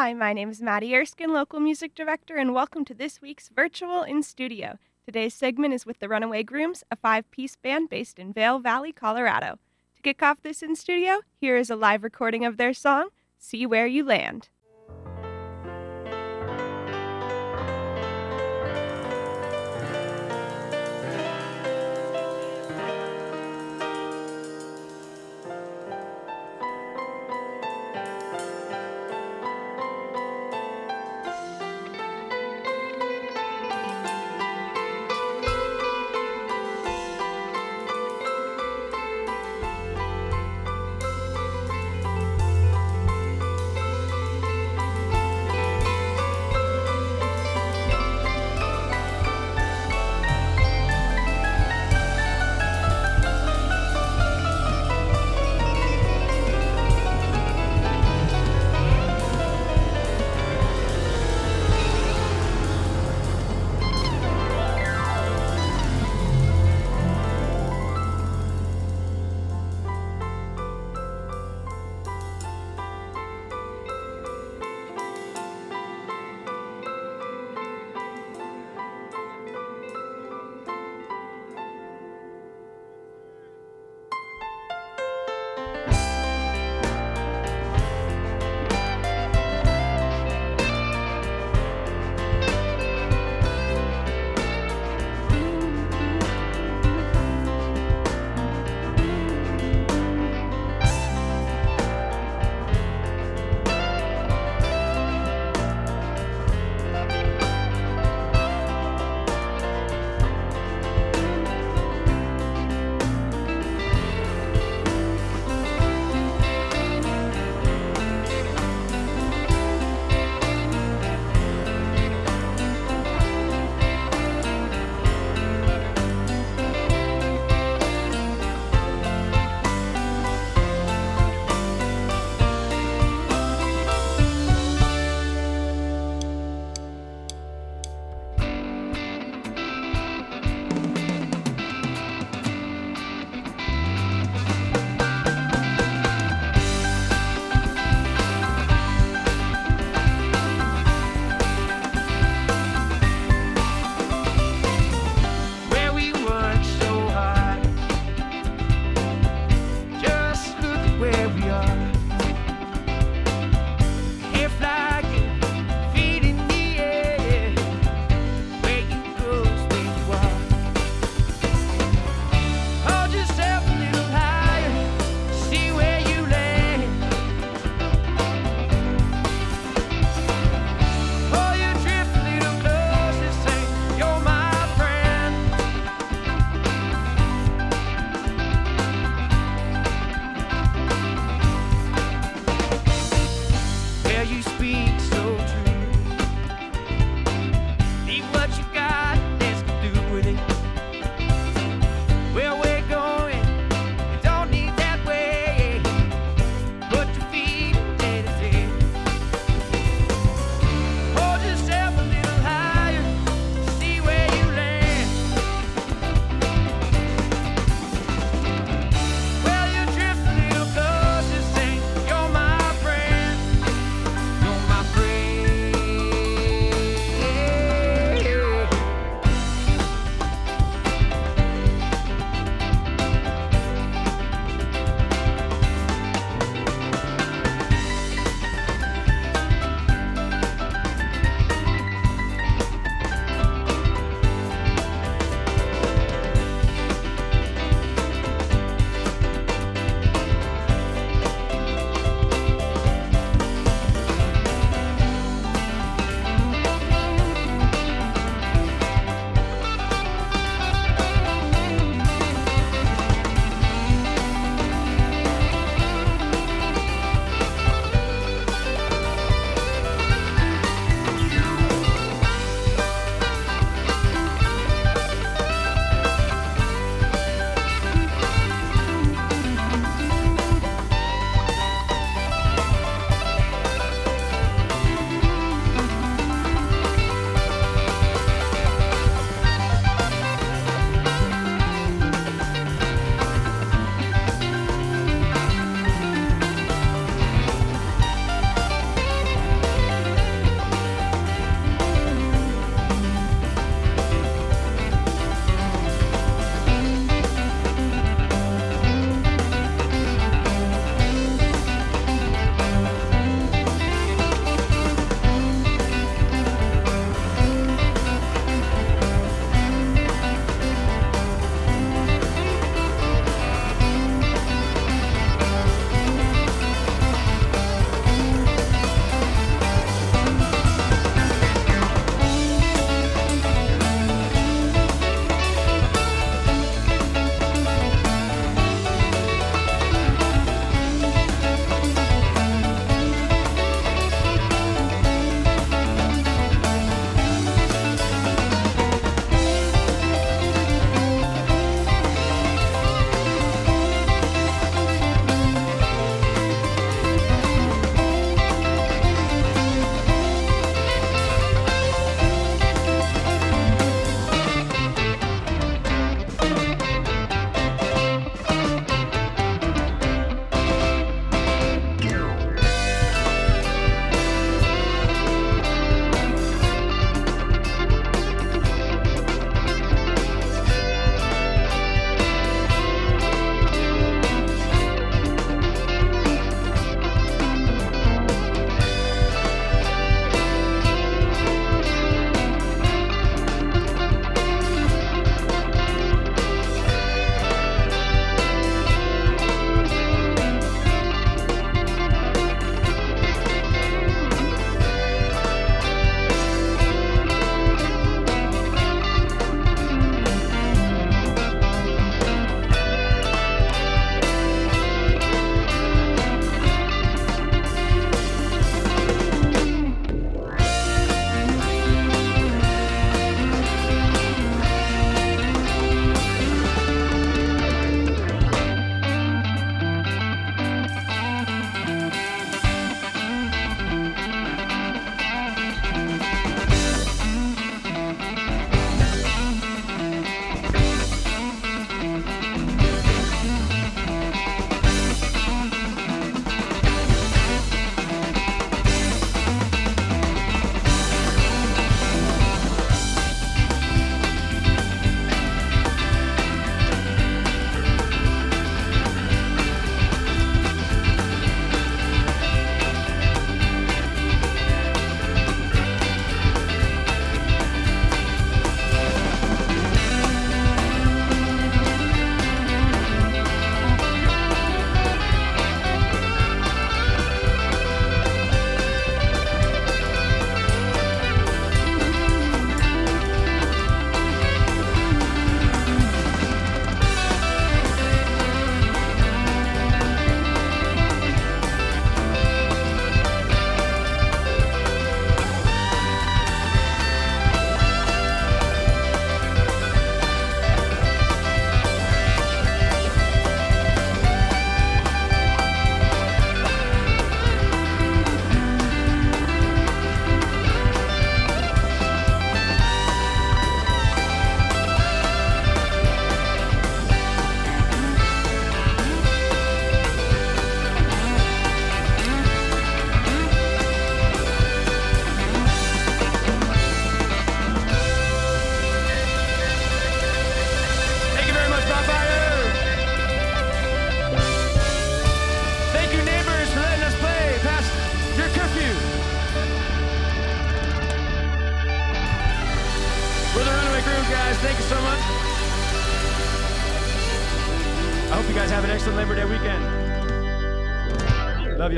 [0.00, 4.04] Hi, my name is Maddie Erskine, local music director, and welcome to this week's Virtual
[4.04, 4.78] in Studio.
[5.04, 8.92] Today's segment is with the Runaway Grooms, a five piece band based in Vail Valley,
[8.92, 9.58] Colorado.
[9.96, 13.08] To kick off this in studio, here is a live recording of their song,
[13.40, 14.50] See Where You Land.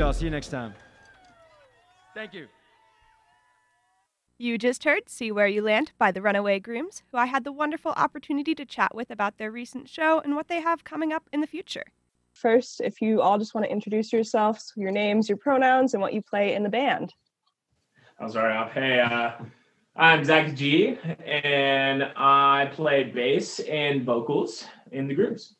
[0.01, 0.13] Y'all.
[0.13, 0.73] See you next time.
[2.15, 2.47] Thank you.
[4.39, 7.51] You just heard See Where You Land by the Runaway Grooms, who I had the
[7.51, 11.29] wonderful opportunity to chat with about their recent show and what they have coming up
[11.31, 11.83] in the future.
[12.33, 16.13] First, if you all just want to introduce yourselves, your names, your pronouns, and what
[16.13, 17.13] you play in the band.
[18.19, 18.71] I'll start off.
[18.71, 19.33] Hey, uh,
[19.95, 25.57] I'm Zach G, and I play bass and vocals in the Grooms.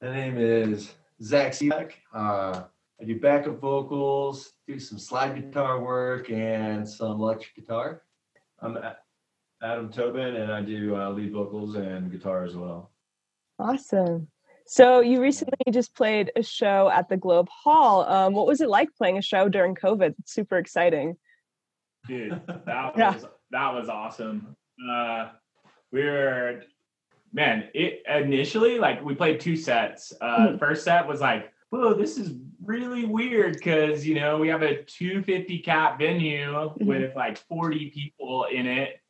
[0.00, 1.94] My name is Zach Seaback.
[2.14, 2.62] Uh,
[3.00, 8.02] I do backup vocals, do some slide guitar work, and some electric guitar.
[8.60, 8.76] I'm
[9.62, 12.90] Adam Tobin, and I do uh, lead vocals and guitar as well.
[13.58, 14.28] Awesome.
[14.66, 18.04] So you recently just played a show at the Globe Hall.
[18.04, 20.14] Um, what was it like playing a show during COVID?
[20.18, 21.16] It's super exciting.
[22.06, 23.14] Dude, that Yeah.
[23.14, 24.54] was that was awesome.
[24.90, 25.30] Uh,
[25.90, 26.62] we were,
[27.32, 27.68] man.
[27.74, 30.12] It initially like we played two sets.
[30.20, 30.52] Uh, Mhm.
[30.52, 32.34] the first set was like, whoa, this is
[32.64, 36.86] really weird because you know we have a 250 cap venue Mhm.
[36.86, 39.00] with like 40 people in it,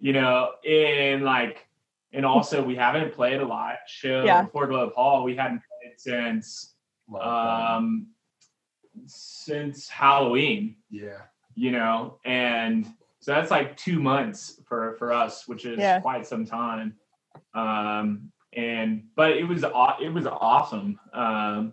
[0.00, 1.66] you know, and like,
[2.12, 4.42] and also we haven't played a live show Yeah.
[4.42, 5.24] before Globe Hall.
[5.24, 6.74] We hadn't played since
[7.20, 8.06] um
[9.06, 11.22] since Halloween yeah.
[11.56, 12.86] you know and
[13.18, 16.00] so that's like two months for for us which is Yeah.
[16.00, 16.94] quite some time
[17.54, 19.64] um and but it was
[20.00, 21.72] it was awesome um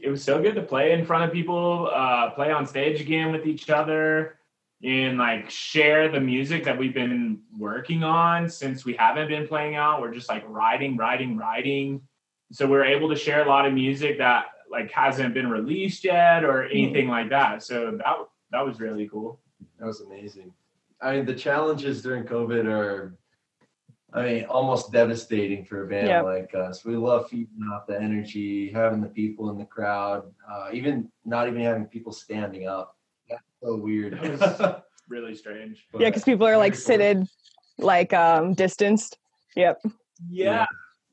[0.00, 3.32] it was so good to play in front of people uh play on stage again
[3.32, 4.38] with each other
[4.84, 9.76] and like share the music that we've been working on since we haven't been playing
[9.76, 10.00] out.
[10.00, 12.02] We're just like writing writing writing
[12.52, 16.44] so we're able to share a lot of music that like hasn't been released yet
[16.44, 17.62] or anything like that.
[17.62, 18.16] So that
[18.50, 19.40] that was really cool.
[19.78, 20.52] That was amazing.
[21.00, 23.16] I mean, the challenges during COVID are,
[24.14, 26.20] I mean, almost devastating for a band Yeah.
[26.22, 26.84] like us.
[26.84, 31.48] We love feeding off the energy, having the people in the crowd, uh, even not
[31.48, 32.96] even having people standing up.
[33.30, 34.12] That's so weird.
[34.20, 37.28] That was- really strange Yeah, because people are like Very seated,
[37.78, 39.18] like um distanced.
[39.56, 39.82] Yep.
[40.30, 40.64] yeah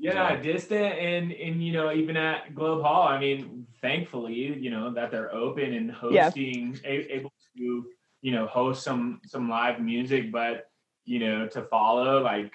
[0.02, 0.36] yeah, Yeah.
[0.42, 5.12] distant and and you know even at globe hall i mean thankfully you know that
[5.12, 6.26] they're open and Yeah.
[6.30, 7.86] hosting a- able to
[8.22, 10.70] you know host some some live music but
[11.04, 12.54] you know to follow like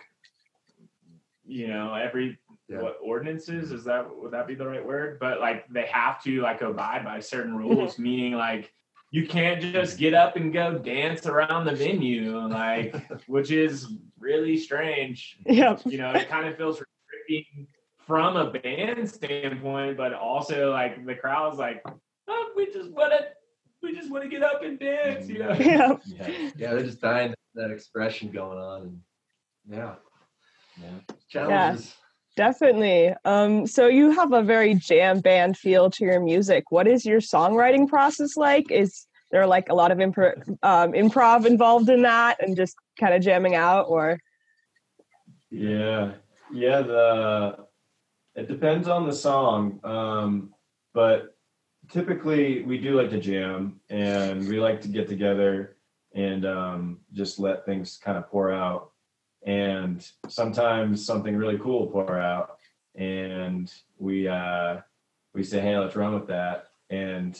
[1.46, 2.80] you know every Yeah.
[2.80, 6.40] what ordinances is that would that be the right word but like they have to
[6.40, 8.72] like abide by certain rules meaning like
[9.10, 12.94] you can't just get up and go dance around the venue like
[13.26, 13.86] which is
[14.18, 15.82] really strange Yep.
[15.84, 17.66] you know, it kind of feels restricting
[18.06, 21.82] from a band standpoint, but also like the crowd's like,
[22.28, 23.26] oh, we just want to,
[23.82, 25.52] we just want to get up and dance, you know.
[25.54, 26.02] Yep.
[26.06, 26.28] Yeah.
[26.56, 28.82] yeah, they're just dying that expression going on.
[28.82, 29.00] And
[29.70, 29.94] yeah,
[30.80, 31.14] Yeah.
[31.28, 31.94] challenges.
[32.36, 33.14] Definitely.
[33.24, 36.64] Um, so you have a very jam band feel to your music.
[36.70, 38.70] What is your songwriting process like?
[38.70, 43.14] Is there like a lot of impro- um, improv involved in that and just kind
[43.14, 44.18] of jamming out or
[45.50, 46.12] Yeah.
[46.52, 46.82] Yeah.
[46.82, 47.66] The
[48.34, 49.78] it depends on the song.
[49.84, 50.54] Um,
[50.92, 51.36] but
[51.88, 55.76] typically we do like to jam and we like to get together
[56.14, 58.90] and um, just let things kind of pour out.
[59.44, 62.58] And sometimes something really cool will pour out
[62.96, 64.78] and we uh
[65.34, 66.68] we say, hey, let's run with that.
[66.90, 67.38] And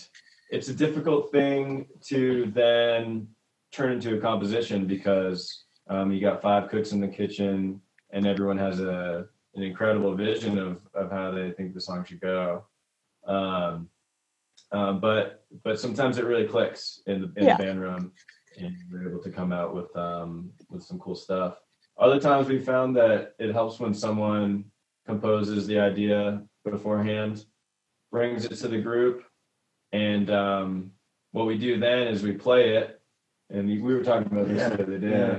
[0.51, 3.29] it's a difficult thing to then
[3.73, 7.81] turn into a composition because um, you got five cooks in the kitchen
[8.11, 12.21] and everyone has a an incredible vision of of how they think the song should
[12.21, 12.65] go.
[13.27, 13.89] Um,
[14.73, 17.57] um, but but sometimes it really clicks in the in Yeah.
[17.57, 18.13] the band room,
[18.59, 21.59] and we're able to come out with um, with some cool stuff.
[21.99, 24.65] Other times we found that it helps when someone
[25.07, 27.45] composes the idea beforehand,
[28.11, 29.25] brings it to the group,
[29.93, 30.91] and um,
[31.33, 33.01] what we do then is we play it.
[33.51, 34.69] And we were talking about this Yeah.
[34.71, 35.11] the other day.
[35.11, 35.39] Yeah.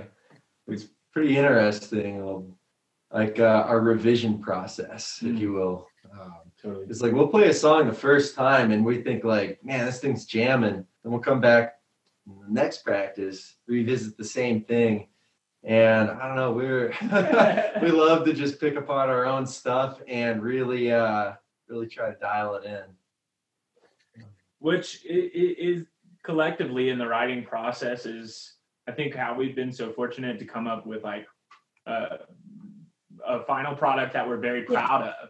[0.67, 2.55] It's pretty interesting.
[3.12, 5.39] Like uh, our revision process, if Mm.
[5.39, 5.88] you will.
[6.12, 6.85] Um, Totally.
[6.89, 10.00] It's like we'll play a song the first time and we think like, man, this
[10.00, 10.85] thing's jamming.
[11.03, 11.74] Then we'll come back
[12.27, 15.07] in the next practice, revisit the same thing.
[15.65, 16.93] And I don't know, we're
[17.81, 21.34] we love to just pick apart our own stuff and really uh
[21.67, 22.84] really try to dial it in.
[24.60, 25.86] Which i- i- is
[26.24, 28.53] collectively in the writing process is,
[28.88, 31.27] I think, how we've been so fortunate to come up with like
[31.88, 32.17] uh,
[33.25, 35.29] a final product that we're very proud of.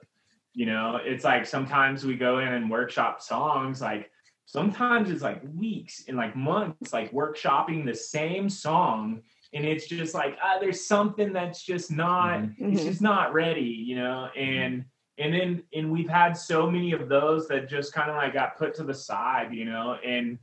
[0.54, 4.10] You know, it's like sometimes we go in and workshop songs, like
[4.46, 9.22] sometimes it's like weeks and like months, like workshopping the same song
[9.56, 12.86] and it's just like ah, there's something that's just not it's Mhm.
[12.86, 14.86] just not ready you know and
[15.18, 18.58] and then and we've had so many of those that just kind of like got
[18.58, 20.38] put to the side you know and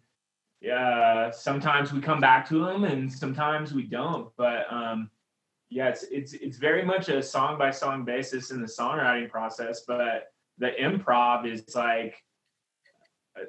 [0.60, 5.10] yeah sometimes we come back to them and sometimes we don't but um
[5.68, 9.82] yeah it's it's it's very much a song by song basis in the songwriting process
[9.86, 12.14] but the improv is like
[13.38, 13.44] uh,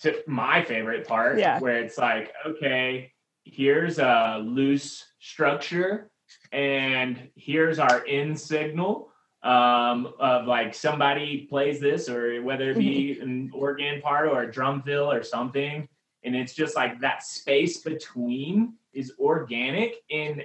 [0.00, 1.60] to my favorite part Yeah.
[1.60, 3.11] where it's like okay
[3.44, 6.10] here's a loose structure
[6.52, 9.10] and here's our in signal
[9.42, 14.52] um, of like somebody plays this or whether it be an organ part or a
[14.52, 15.88] drum fill or something
[16.24, 20.44] and it's just like that space between is organic and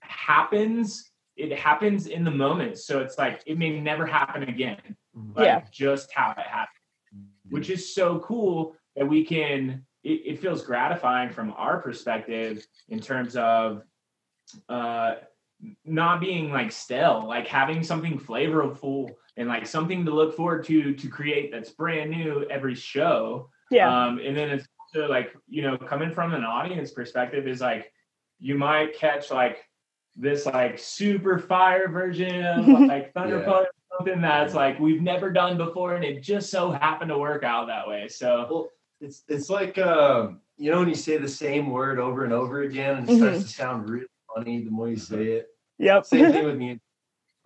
[0.00, 4.80] happens it happens in the moment so it's like it may never happen again
[5.34, 5.62] like Yeah.
[5.70, 6.74] just how it happened
[7.50, 13.00] which is so cool that we can it, it feels gratifying from our perspective in
[13.00, 13.82] terms of
[14.68, 15.14] uh
[15.84, 20.94] not being like stale like having something flavorful and like something to look forward to
[20.94, 23.88] to create that's brand new every show Yeah.
[24.06, 27.92] um and then it's also like you know coming from an audience perspective is like
[28.38, 29.58] you might catch like
[30.16, 33.64] this like super fire version of like thunder Yeah.
[33.96, 37.66] Something that's like we've never done before and it just so happened to work out
[37.66, 38.68] that way so Well,
[39.00, 42.62] it's it's like um, you know when you say the same word over and over
[42.62, 45.48] again and it starts to sound really funny the more you say it.
[45.78, 46.06] Yep.
[46.06, 46.80] Same thing with me.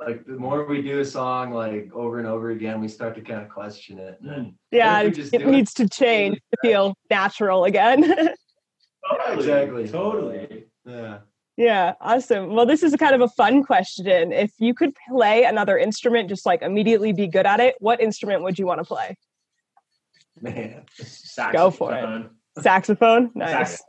[0.01, 3.21] Like the more we do a song like over and over again, we start to
[3.21, 4.19] kind of question it.
[4.23, 5.03] And yeah.
[5.03, 8.03] What if we It, just it do it needs to change to feel natural again.
[9.11, 9.89] totally, exactly.
[9.89, 11.19] totally yeah.
[11.59, 12.55] Yeah, awesome.
[12.55, 14.33] Well, this is a kind of a fun question.
[14.33, 18.43] If you could play another instrument, just like immediately be good at it, what instrument
[18.43, 19.17] would you want to play?
[20.41, 20.85] Man,
[21.53, 22.01] Go for it.
[22.01, 22.31] Saxophone.
[22.61, 23.31] Saxophone?
[23.35, 23.83] Nice.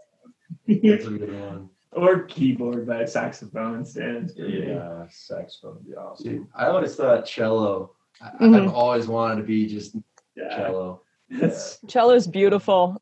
[0.67, 1.69] that's a good one.
[1.93, 4.45] or keyboard but saxophone stands for.
[4.45, 6.27] Yeah, saxophone would be awesome.
[6.29, 7.91] Dude, I always thought cello.
[8.21, 8.61] I, Mhm.
[8.67, 9.95] I've always wanted to be just
[10.35, 11.01] yeah cello.
[11.29, 13.01] That's- Cello's beautiful.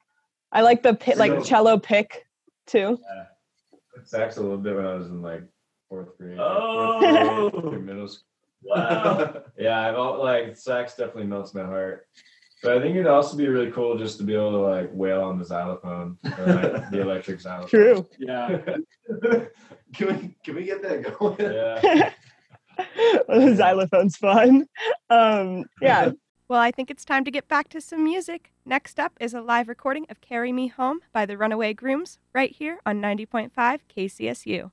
[0.52, 2.26] I like the pi- like cello pick
[2.68, 3.00] too.
[4.04, 5.44] Sax a little bit when I was in like
[5.90, 6.38] fourth grade.
[6.38, 7.50] like, Oh.
[7.52, 8.26] fourth grade middle school.
[8.64, 12.08] wow Yeah, I've all, like sax definitely melts my heart.
[12.64, 15.24] But I think it'd also be really cool just to be able to like wail
[15.24, 17.70] on the xylophone or like the electric xylophone.
[17.70, 18.08] True.
[18.20, 18.60] yeah
[19.94, 21.40] can we can we get that going?
[21.40, 22.12] Yeah.
[22.78, 24.68] the xylophone's fun.
[25.10, 26.12] Um, yeah.
[26.48, 28.52] Well, I think it's time to get back to some music.
[28.66, 32.52] Next up is a live recording of Carry Me Home by the Runaway Grooms right
[32.52, 34.70] here on 90.5 KCSU.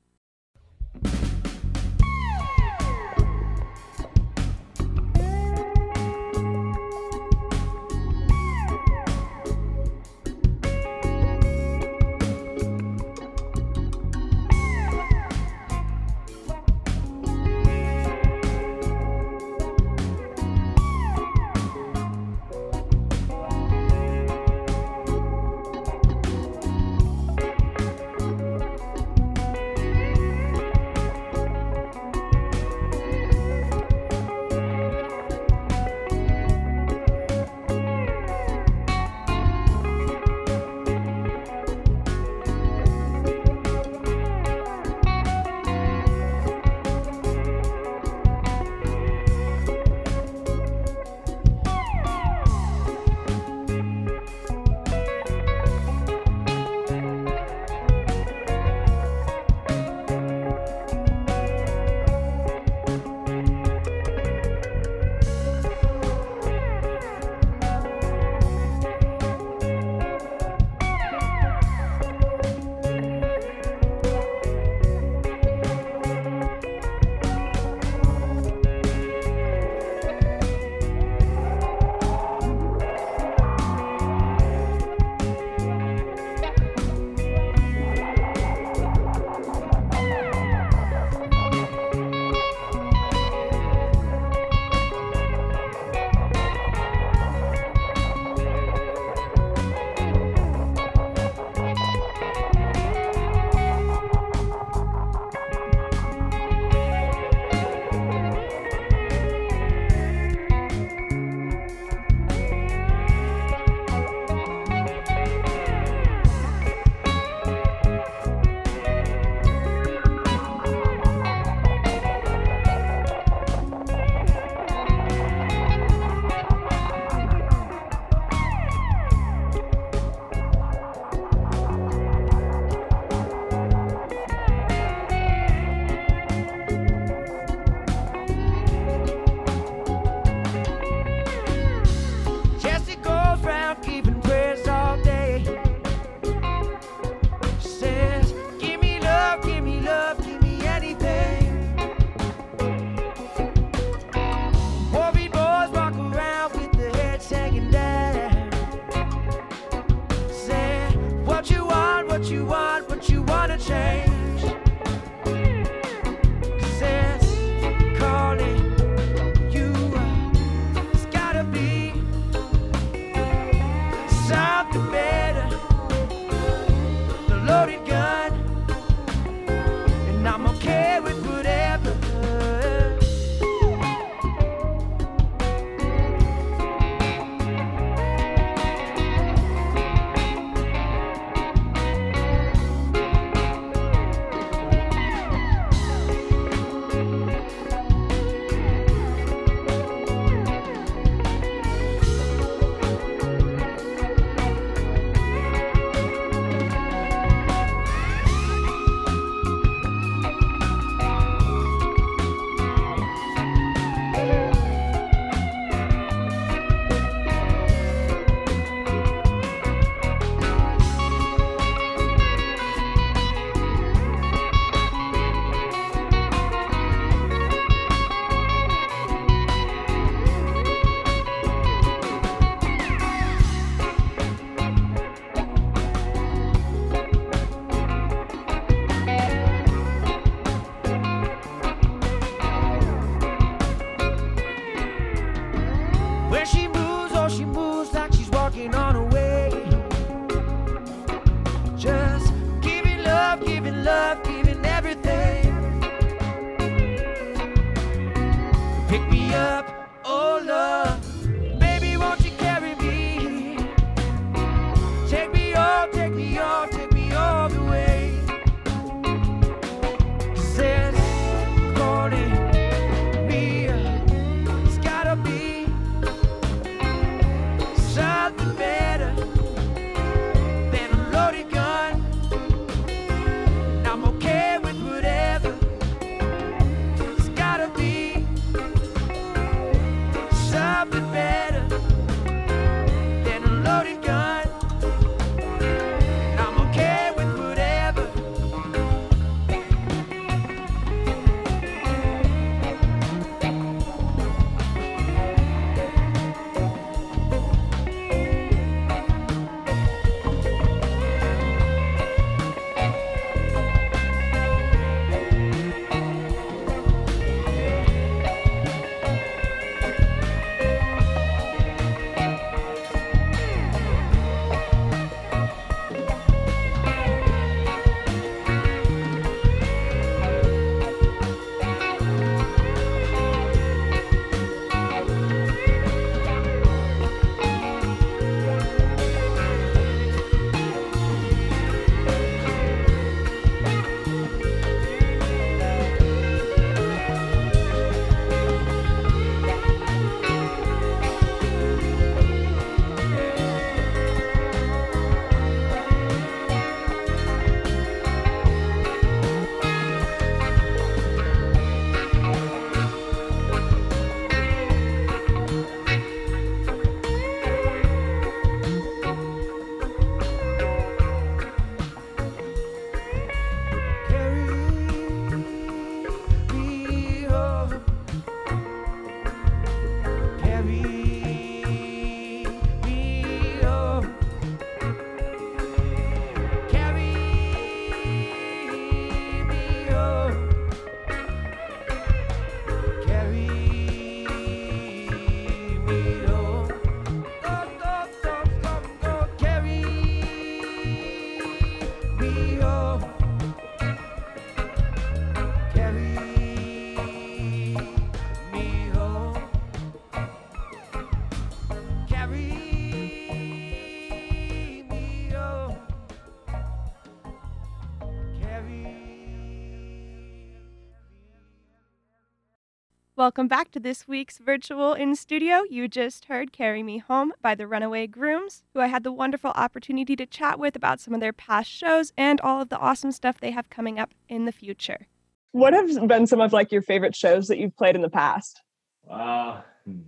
[423.18, 425.64] Welcome back to this week's Virtual in Studio.
[425.68, 429.50] You just heard Carry Me Home by the Runaway Grooms, who I had the wonderful
[429.56, 433.10] opportunity to chat with about some of their past shows and all of the awesome
[433.10, 435.08] stuff they have coming up in the future.
[435.50, 438.62] What have been some of like your favorite shows that you've played in the past?
[439.02, 439.64] Wow,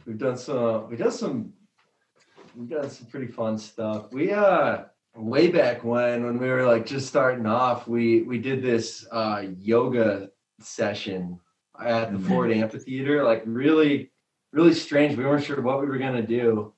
[0.06, 0.88] we've done some.
[0.88, 1.52] We done some.
[2.54, 4.12] we've done some pretty fun stuff.
[4.12, 4.84] We uh,
[5.16, 9.46] way back when, when we were like just starting off, we we did this uh
[9.58, 11.40] yoga session
[11.84, 13.22] at the Ford Amphitheater.
[13.24, 14.10] Like really,
[14.52, 15.16] really strange.
[15.16, 16.72] We weren't sure what we were gonna do,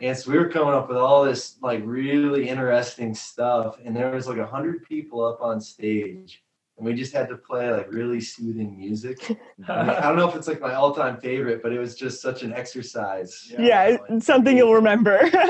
[0.00, 4.10] And so we were coming up with all this like really interesting stuff, and there
[4.10, 6.42] was like a hundred people up on stage,
[6.76, 9.18] and we just had to play like really soothing music.
[9.68, 12.20] I, mean, I don't know if it's like my all-time favorite, but it was just
[12.22, 13.52] such an exercise.
[13.58, 15.30] Yeah, it's something you'll remember.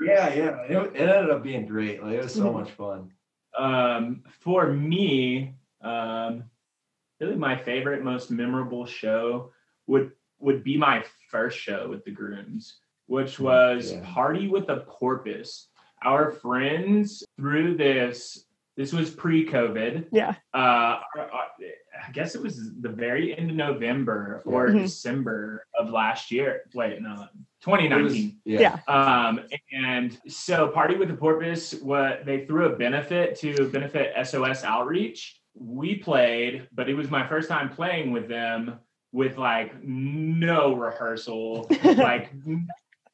[0.00, 0.60] Yeah, yeah.
[0.68, 2.02] It, it ended up being great.
[2.02, 2.52] Like it was so Mhm.
[2.52, 3.10] much fun.
[3.56, 6.44] Um, for me, um,
[7.20, 9.52] really my favorite, most memorable show
[9.86, 12.76] would would be my first show with the Grooms,
[13.06, 14.00] which was Yeah.
[14.04, 15.68] Party with the Porpoise.
[16.02, 18.44] Our friends through this.
[18.76, 20.08] This was pre-COVID.
[20.12, 20.34] yeah.
[20.52, 24.82] Uh, I guess it was the very end of November or Mhm.
[24.82, 26.64] December of last year.
[26.74, 27.26] Wait, no,
[27.62, 28.38] 2019.
[28.44, 28.78] It was- Yeah.
[28.86, 29.40] Um,
[29.72, 35.40] and so Party with the Porpoise, what they threw a benefit to benefit SOS outreach.
[35.58, 38.78] We played, but it was my first time playing with them
[39.12, 42.30] with like no rehearsal, like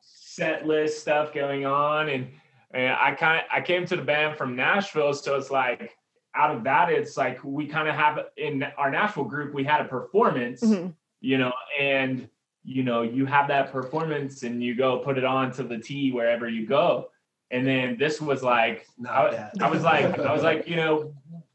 [0.01, 2.09] set list stuff going on.
[2.09, 2.29] And,
[2.73, 5.97] and I kind of I came to the band from Nashville, so it's like
[6.35, 9.81] out of that, it's like we kind of have in our Nashville group, we had
[9.83, 10.95] a performance Mhm.
[11.21, 12.29] you know, and
[12.65, 16.13] you know, you have that performance and you go put it on to the T
[16.13, 17.11] wherever you go.
[17.51, 19.51] And then this was like, I.
[19.61, 21.13] I was like, I was like, you know,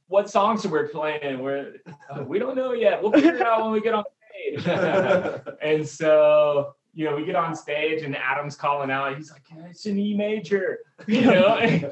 [0.07, 1.39] what songs are we playing?
[1.39, 1.75] We're
[2.09, 3.01] uh, we don't know yet.
[3.01, 4.67] We'll figure it out when we get on stage.
[5.61, 9.15] and so, you know, we get on stage and Adam's calling out.
[9.15, 11.83] He's like, yeah, it's an E major, you know, and,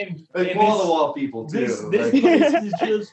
[0.00, 1.66] and, like and wall to wall people too.
[1.66, 3.12] this this Like, place is just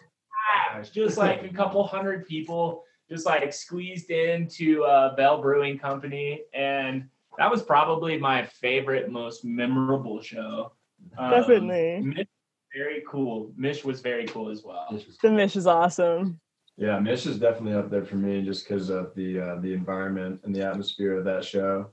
[0.51, 6.41] packed, just like a couple hundred people just like squeezed into uh, Bell Brewing Company,
[6.53, 10.71] and that was probably my favorite, most memorable show.
[11.17, 12.25] Um, Definitely.
[12.73, 13.51] Mish, very cool.
[13.55, 14.87] Mish was very cool as well.
[14.91, 16.39] this was The Mish is awesome.
[16.77, 20.41] Yeah, Mish is definitely up there for me just because of the uh, the environment
[20.43, 21.89] and the atmosphere of that show,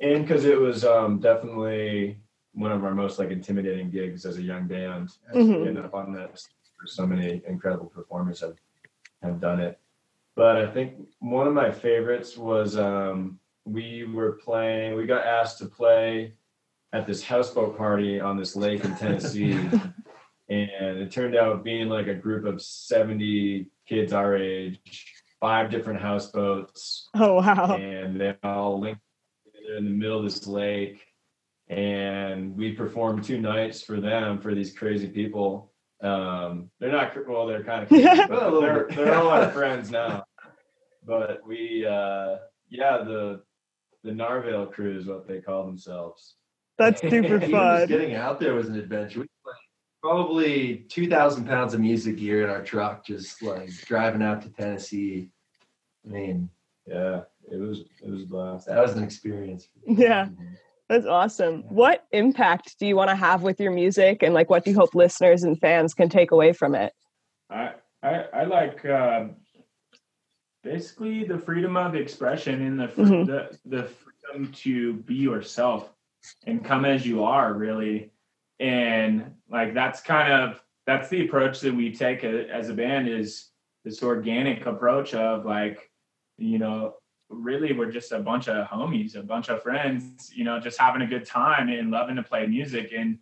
[0.00, 2.20] and because it was um, definitely
[2.52, 5.10] one of our most like intimidating gigs as a young band.
[5.34, 5.68] Mhm.
[5.68, 6.40] And up on that
[6.78, 8.56] for so many incredible performers have
[9.22, 9.80] have done it.
[10.36, 14.94] But I think one of my favorites was um, we were playing.
[14.94, 16.34] We got asked to play
[16.92, 19.58] at this houseboat party on this lake in Tennessee.
[20.50, 24.78] and it turned out being like a group of 70 kids our age
[25.40, 27.76] five different houseboats Oh wow.
[27.76, 29.00] and they all linked
[29.46, 31.02] together in the middle of this lake
[31.68, 37.46] and we performed two nights for them for these crazy people um they're not well
[37.46, 40.24] they're kind of crazy, but they're, they're all our friends now
[41.06, 42.36] but we uh
[42.68, 43.40] yeah the
[44.02, 46.36] the narvale crew is what they call themselves
[46.78, 47.86] That's super fun.
[47.86, 49.20] getting out there was an adventure.
[49.20, 49.26] We
[50.02, 54.48] probably two thousand pounds of music gear in our truck, just like driving out to
[54.50, 55.30] Tennessee.
[56.06, 56.50] I mean,
[56.86, 59.68] yeah it was it was a blast that was an experience.
[59.86, 60.28] Yeah.
[60.88, 61.62] That's awesome.
[61.68, 64.76] What impact do you want to have with your music and like what do you
[64.76, 66.92] hope listeners and fans can take away from it?
[67.48, 69.26] I I, I like uh,
[70.62, 73.26] basically the freedom of expression and the, fr- Mhm.
[73.26, 75.92] the the freedom to be yourself
[76.46, 78.10] and come as you are, really.
[78.60, 83.48] And like that's kind of that's the approach that we take as a band is
[83.84, 85.90] this organic approach of like
[86.36, 86.94] you know
[87.28, 91.02] really we're just a bunch of homies a bunch of friends you know just having
[91.02, 92.92] a good time and loving to play music.
[92.96, 93.18] And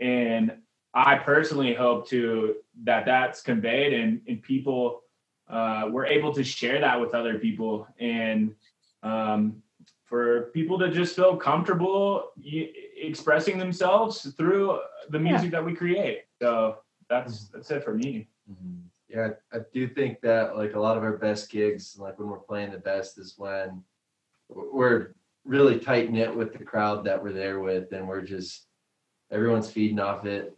[0.00, 0.56] and
[0.94, 5.02] I personally hope to that that's conveyed and, and people
[5.50, 7.88] uh, we're able to share that with other people.
[7.98, 8.54] And
[9.02, 9.62] um,
[10.10, 16.24] for people to just feel comfortable y- expressing themselves through the music that we create.
[16.42, 18.28] So that's that's it for me.
[18.50, 18.82] Mhm.
[19.08, 22.28] Yeah, I I do think that like a lot of our best gigs, like when
[22.28, 23.82] we're playing the best, is when
[24.48, 28.66] we're really tight knit with the crowd that we're there with, and we're just
[29.30, 30.56] everyone's feeding off it.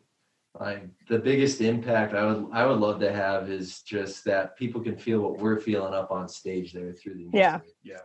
[0.59, 4.81] Like the biggest impact I would I would love to have is just that people
[4.83, 7.35] can feel what we're feeling up on stage there through the music.
[7.35, 7.61] Yeah.
[7.83, 8.01] Yeah.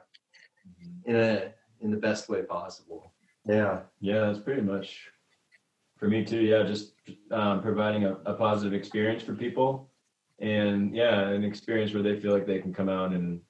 [1.06, 3.14] In a in the best way possible.
[3.46, 3.82] Yeah.
[4.02, 5.10] Yeah, that's pretty much
[5.98, 6.42] for me too.
[6.42, 6.94] Yeah, just
[7.32, 9.90] um, providing a, a positive experience for people,
[10.40, 13.42] and yeah, an experience where they feel like they can come out and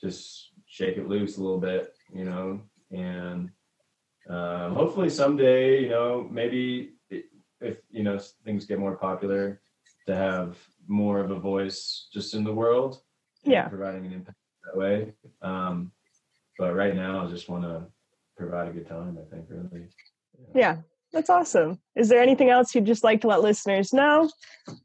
[0.00, 3.50] just shake it loose a little bit, you know, and
[4.28, 9.60] um, hopefully someday, you know, maybe if you know things get more popular,
[10.06, 10.56] to have
[10.88, 13.00] more of a voice just in the world,
[13.44, 13.68] Yeah.
[13.68, 15.12] providing an impact that way.
[15.42, 15.92] Um,
[16.58, 17.86] but right now, I just want to
[18.36, 19.18] provide a good time.
[19.20, 19.88] I think really.
[20.54, 20.78] Yeah,
[21.12, 21.80] that's awesome.
[21.94, 24.30] Is there anything else you'd just like to let listeners know?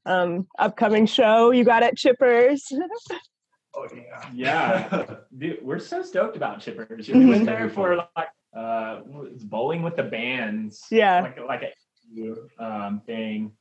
[0.06, 2.62] Um, upcoming show you got at Chippers.
[3.74, 4.30] Oh yeah.
[4.34, 5.06] Yeah.
[5.38, 7.08] Dude, we're so stoked about Chippers.
[7.08, 10.84] We went there for like uh, it's bowling with the bands.
[10.92, 11.22] Yeah.
[11.22, 13.54] like like a um, thing.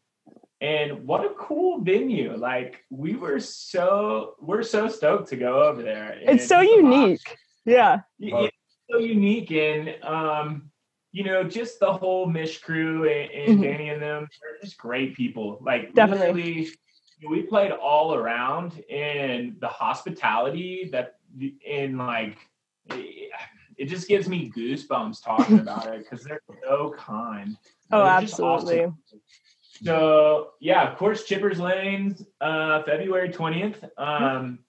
[0.60, 2.36] And what a cool venue!
[2.36, 6.18] Like we were so we're so stoked to go over there.
[6.20, 7.38] It's so just the unique.
[7.66, 8.00] Yeah.
[8.18, 8.56] It's
[8.90, 10.70] so unique, and um,
[11.12, 13.62] you know, just the whole Mish crew and, and Mhm.
[13.62, 15.58] Danny and them, they're just great people.
[15.60, 16.68] Like Definitely.
[17.28, 21.16] we played all around, and the hospitality that
[21.64, 22.38] in like
[22.88, 27.56] it, just gives me goosebumps talking about it because they're so kind.
[27.92, 28.44] Oh, They're awesome.
[28.44, 28.92] absolutely.
[29.82, 33.82] So yeah, of course, Chippers Lanes, uh, February twentieth.
[33.96, 34.60] Um,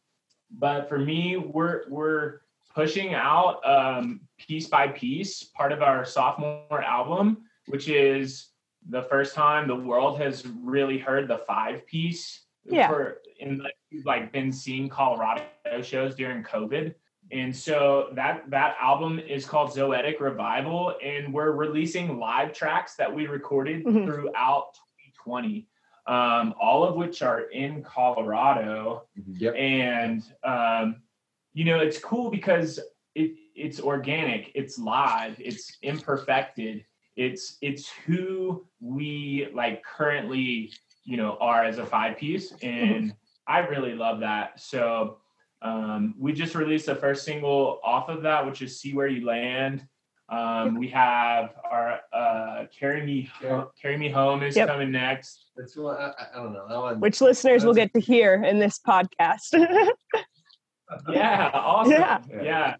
[0.51, 2.41] but for me, we're we're
[2.73, 8.47] pushing out um, piece by piece part of our sophomore album, which is
[8.89, 12.45] the first time the world has really heard the five piece.
[12.65, 12.87] Yeah.
[12.87, 15.43] For in like, we've, like been seeing Colorado
[15.81, 16.93] shows during COVID.
[17.31, 23.13] And so that that album is called Zoetic Revival, and we're releasing live tracks that
[23.13, 24.05] we recorded Mhm.
[24.05, 24.73] throughout
[25.15, 25.67] 2020,
[26.07, 29.03] um, all of which are in Colorado.
[29.39, 29.55] Yep.
[29.55, 31.01] And um,
[31.53, 32.79] you know, it's cool because
[33.15, 36.85] it it's organic, it's live, it's imperfected,
[37.15, 40.71] it's it's who we like currently,
[41.03, 42.53] you know, are as a five piece.
[42.61, 43.13] And
[43.47, 44.59] I really love that.
[44.59, 45.17] So
[45.61, 49.25] um, we just released the first single off of that, which is "See Where You
[49.25, 49.85] Land."
[50.29, 54.69] Um, we have our uh, "Carry Me Ho- Carry Me Home" is Yep.
[54.69, 55.47] coming next.
[55.57, 56.67] That's what I, I- I don't know.
[56.69, 56.99] That one.
[57.01, 59.51] Which listeners will get to hear in this podcast.
[61.09, 61.91] Yeah, awesome.
[61.91, 62.19] Yeah.
[62.41, 62.75] Yeah.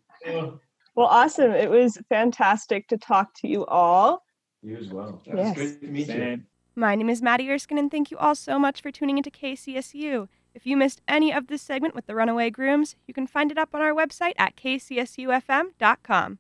[0.95, 1.51] Well, awesome.
[1.51, 4.23] It was fantastic to talk to you all.
[4.61, 5.21] You as well.
[5.25, 5.55] It was Yes.
[5.55, 6.41] good to meet you.
[6.75, 10.27] My name is Maddie Erskine, and thank you all so much for tuning into KCSU.
[10.53, 13.57] If you missed any of this segment with the Runaway Grooms, you can find it
[13.57, 16.39] up on our website at kcsufm.com.